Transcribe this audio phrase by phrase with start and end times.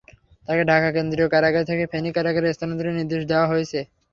[0.47, 3.79] তাঁকে ঢাকা কেন্দ্রীয় কারাগার থেকে ফেনী কারাগারে স্থানান্তরের নির্দেশ দেওয়া হয়েছে।